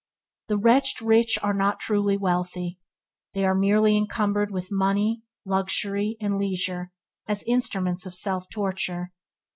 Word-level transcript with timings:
The 0.47 0.57
wretched 0.57 1.03
rich 1.03 1.37
are 1.43 1.53
not 1.53 1.79
truly 1.79 2.17
wealthy. 2.17 2.79
They 3.35 3.45
are 3.45 3.53
merely 3.53 3.95
encumbered 3.95 4.49
with 4.49 4.71
money, 4.71 5.21
luxury, 5.45 6.17
and 6.19 6.39
leisure, 6.39 6.91
as 7.27 7.43
instruments 7.45 8.07
of 8.07 8.15
self 8.15 8.49
torture. 8.49 9.11